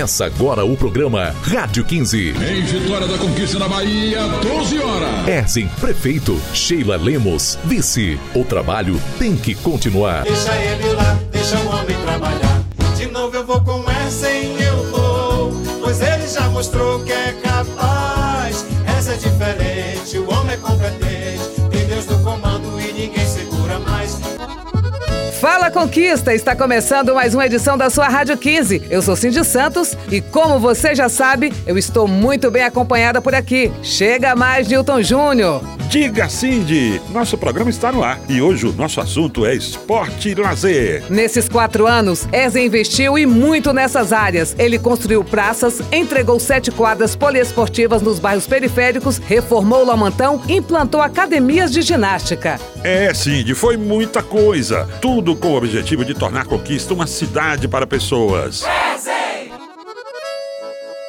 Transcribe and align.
Começa 0.00 0.24
agora 0.24 0.64
o 0.64 0.76
programa 0.76 1.34
Rádio 1.42 1.84
15. 1.84 2.30
Em 2.30 2.62
Vitória 2.62 3.06
da 3.06 3.18
Conquista 3.18 3.58
na 3.58 3.68
Bahia, 3.68 4.20
12 4.42 4.78
horas. 4.78 5.28
Erzen, 5.28 5.68
prefeito. 5.80 6.40
Sheila 6.54 6.96
Lemos, 6.96 7.58
vice. 7.64 8.18
O 8.34 8.44
trabalho 8.44 9.00
tem 9.18 9.36
que 9.36 9.54
continuar. 9.54 10.22
Deixa 10.22 10.54
ele 10.56 10.92
lá, 10.92 11.18
deixa 11.32 11.58
o 11.58 11.68
homem 11.68 11.96
trabalhar. 12.04 12.62
De 12.96 13.06
novo 13.06 13.36
eu 13.36 13.46
vou 13.46 13.60
com 13.62 13.89
já 16.32 16.48
mostrou 16.48 17.00
que 17.00 17.12
é 17.12 17.49
Fala 25.40 25.70
Conquista! 25.70 26.34
Está 26.34 26.54
começando 26.54 27.14
mais 27.14 27.32
uma 27.32 27.46
edição 27.46 27.78
da 27.78 27.88
sua 27.88 28.08
Rádio 28.08 28.36
15. 28.36 28.82
Eu 28.90 29.00
sou 29.00 29.16
Cindy 29.16 29.42
Santos 29.42 29.96
e, 30.12 30.20
como 30.20 30.58
você 30.58 30.94
já 30.94 31.08
sabe, 31.08 31.50
eu 31.66 31.78
estou 31.78 32.06
muito 32.06 32.50
bem 32.50 32.62
acompanhada 32.62 33.22
por 33.22 33.34
aqui. 33.34 33.72
Chega 33.82 34.36
mais, 34.36 34.68
Newton 34.68 35.02
Júnior! 35.02 35.62
Diga 35.88 36.28
Cindy, 36.28 37.02
nosso 37.10 37.36
programa 37.36 37.68
está 37.68 37.90
no 37.90 38.04
ar 38.04 38.20
e 38.28 38.40
hoje 38.40 38.64
o 38.64 38.72
nosso 38.72 39.00
assunto 39.00 39.44
é 39.44 39.56
esporte 39.56 40.28
e 40.28 40.34
lazer. 40.36 41.02
Nesses 41.10 41.48
quatro 41.48 41.84
anos, 41.84 42.28
Eze 42.32 42.60
investiu 42.60 43.18
e 43.18 43.26
muito 43.26 43.72
nessas 43.72 44.12
áreas. 44.12 44.54
Ele 44.56 44.78
construiu 44.78 45.24
praças, 45.24 45.82
entregou 45.90 46.38
sete 46.38 46.70
quadras 46.70 47.16
poliesportivas 47.16 48.02
nos 48.02 48.20
bairros 48.20 48.46
periféricos, 48.46 49.18
reformou 49.18 49.82
o 49.82 49.86
Lamantão, 49.86 50.40
implantou 50.48 51.02
academias 51.02 51.72
de 51.72 51.82
ginástica. 51.82 52.60
É, 52.84 53.12
Cindy, 53.12 53.52
foi 53.52 53.76
muita 53.76 54.22
coisa. 54.22 54.88
Tudo 55.00 55.29
com 55.36 55.52
o 55.52 55.56
objetivo 55.56 56.04
de 56.04 56.14
tornar 56.14 56.46
Conquista 56.46 56.94
uma 56.94 57.06
cidade 57.06 57.68
para 57.68 57.86
pessoas. 57.86 58.64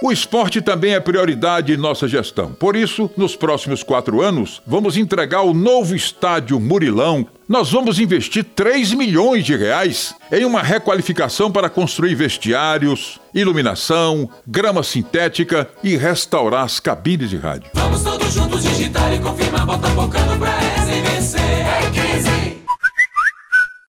O 0.00 0.12
esporte 0.12 0.62
também 0.62 0.94
é 0.94 1.00
prioridade 1.00 1.72
em 1.72 1.76
nossa 1.76 2.06
gestão. 2.06 2.52
Por 2.52 2.76
isso, 2.76 3.10
nos 3.16 3.34
próximos 3.34 3.82
quatro 3.82 4.22
anos, 4.22 4.62
vamos 4.64 4.96
entregar 4.96 5.42
o 5.42 5.52
novo 5.52 5.92
estádio 5.94 6.60
Murilão. 6.60 7.26
Nós 7.48 7.72
vamos 7.72 7.98
investir 7.98 8.44
3 8.44 8.94
milhões 8.94 9.44
de 9.44 9.56
reais 9.56 10.14
em 10.30 10.44
uma 10.44 10.62
requalificação 10.62 11.50
para 11.50 11.68
construir 11.68 12.14
vestiários, 12.14 13.18
iluminação, 13.34 14.30
grama 14.46 14.84
sintética 14.84 15.68
e 15.82 15.96
restaurar 15.96 16.64
as 16.64 16.78
cabines 16.78 17.30
de 17.30 17.36
rádio. 17.36 17.70
Vamos 17.74 18.02
todos 18.04 18.32
juntos 18.32 18.62
digitar 18.62 19.12
e 19.12 19.18
confirmar. 19.18 19.66
Bota 19.66 19.88
focando 19.88 20.26
pra 20.26 20.27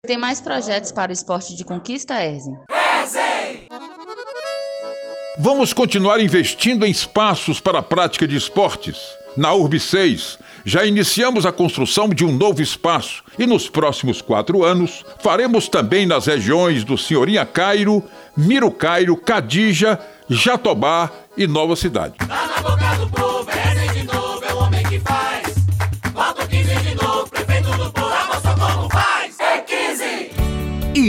Tem 0.09 0.17
mais 0.17 0.41
projetos 0.41 0.91
para 0.91 1.11
o 1.11 1.13
esporte 1.13 1.55
de 1.55 1.63
conquista, 1.63 2.15
Erzen? 2.15 2.57
Vamos 5.37 5.71
continuar 5.71 6.19
investindo 6.19 6.83
em 6.83 6.89
espaços 6.89 7.59
para 7.59 7.77
a 7.77 7.83
prática 7.83 8.27
de 8.27 8.35
esportes. 8.35 8.97
Na 9.37 9.53
Urb 9.53 9.79
6, 9.79 10.39
já 10.65 10.83
iniciamos 10.83 11.45
a 11.45 11.51
construção 11.51 12.09
de 12.09 12.25
um 12.25 12.31
novo 12.31 12.59
espaço 12.59 13.23
e 13.37 13.45
nos 13.45 13.69
próximos 13.69 14.19
quatro 14.19 14.63
anos 14.63 15.05
faremos 15.19 15.69
também 15.69 16.07
nas 16.07 16.25
regiões 16.25 16.83
do 16.83 16.97
Senhorinha 16.97 17.45
Cairo, 17.45 18.03
Miro 18.35 18.71
Cairo, 18.71 19.15
Cadija, 19.15 19.99
Jatobá 20.27 21.11
e 21.37 21.45
Nova 21.45 21.75
Cidade. 21.75 22.15
Tá 22.17 23.28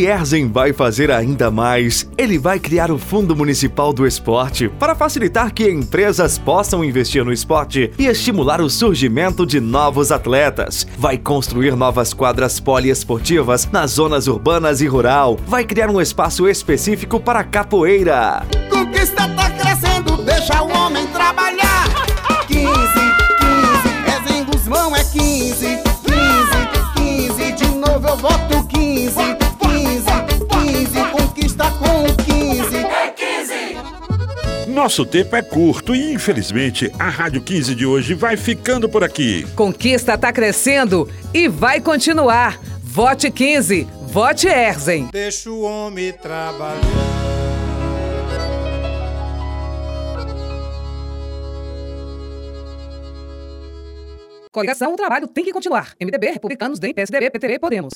E 0.01 0.07
Erzen 0.07 0.51
vai 0.51 0.73
fazer 0.73 1.11
ainda 1.11 1.51
mais. 1.51 2.09
Ele 2.17 2.39
vai 2.39 2.59
criar 2.59 2.91
o 2.91 2.97
Fundo 2.97 3.37
Municipal 3.37 3.93
do 3.93 4.07
Esporte 4.07 4.67
para 4.79 4.95
facilitar 4.95 5.53
que 5.53 5.69
empresas 5.71 6.39
possam 6.39 6.83
investir 6.83 7.23
no 7.23 7.31
esporte 7.31 7.91
e 7.99 8.07
estimular 8.07 8.63
o 8.63 8.71
surgimento 8.71 9.45
de 9.45 9.61
novos 9.61 10.11
atletas. 10.11 10.87
Vai 10.97 11.19
construir 11.19 11.77
novas 11.77 12.15
quadras 12.15 12.59
poliesportivas 12.59 13.69
nas 13.71 13.91
zonas 13.91 14.27
urbanas 14.27 14.81
e 14.81 14.87
rural. 14.87 15.39
Vai 15.47 15.65
criar 15.65 15.91
um 15.91 16.01
espaço 16.01 16.49
específico 16.49 17.21
para 17.21 17.45
capoeira. 17.45 18.47
Conquista 18.71 19.29
tá 19.29 19.51
crescendo, 19.51 20.17
deixa 20.23 20.63
o 20.63 20.75
homem 20.79 21.07
trabalhar. 21.09 21.85
15, 22.49 23.00
Nosso 34.81 35.05
tempo 35.05 35.37
é 35.37 35.43
curto 35.43 35.95
e, 35.95 36.11
infelizmente, 36.15 36.91
a 36.99 37.11
Rádio 37.11 37.43
15 37.43 37.75
de 37.75 37.85
hoje 37.85 38.15
vai 38.15 38.35
ficando 38.35 38.89
por 38.89 39.05
aqui. 39.05 39.47
Conquista 39.55 40.15
está 40.15 40.33
crescendo 40.33 41.07
e 41.35 41.49
vai 41.49 41.83
continuar. 41.83 42.59
Vote 42.83 43.31
15, 43.31 43.87
vote 44.05 44.49
Erzen. 44.49 45.11
Deixa 45.13 45.51
o 45.51 45.61
homem 45.61 46.15
trabalhar. 46.15 46.81
Coligação, 54.51 54.95
o 54.95 54.97
trabalho 54.97 55.29
tem 55.29 55.45
que 55.45 55.53
continuar. 55.53 55.95
MDB, 56.01 56.31
Republicanos, 56.31 56.79
DEM, 56.79 56.95
PSDB, 56.95 57.31
PTB, 57.31 57.59
Podemos. 57.59 57.93